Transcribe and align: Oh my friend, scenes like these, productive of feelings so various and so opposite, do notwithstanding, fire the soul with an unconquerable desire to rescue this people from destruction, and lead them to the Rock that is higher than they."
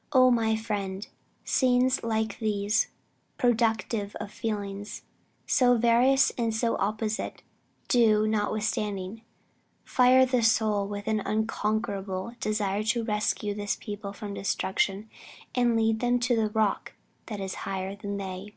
Oh 0.12 0.30
my 0.30 0.54
friend, 0.54 1.08
scenes 1.44 2.04
like 2.04 2.38
these, 2.38 2.86
productive 3.36 4.14
of 4.20 4.30
feelings 4.30 5.02
so 5.44 5.76
various 5.76 6.30
and 6.38 6.54
so 6.54 6.76
opposite, 6.78 7.42
do 7.88 8.24
notwithstanding, 8.28 9.22
fire 9.82 10.24
the 10.24 10.40
soul 10.40 10.86
with 10.86 11.08
an 11.08 11.18
unconquerable 11.26 12.36
desire 12.38 12.84
to 12.84 13.02
rescue 13.02 13.54
this 13.54 13.74
people 13.74 14.12
from 14.12 14.34
destruction, 14.34 15.10
and 15.52 15.74
lead 15.74 15.98
them 15.98 16.20
to 16.20 16.36
the 16.36 16.50
Rock 16.50 16.92
that 17.26 17.40
is 17.40 17.56
higher 17.66 17.96
than 17.96 18.18
they." 18.18 18.54